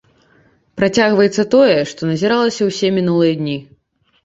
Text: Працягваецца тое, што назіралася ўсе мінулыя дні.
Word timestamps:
Працягваецца 0.79 1.43
тое, 1.57 1.77
што 1.93 2.01
назіралася 2.11 2.61
ўсе 2.73 2.93
мінулыя 2.99 3.39
дні. 3.45 3.57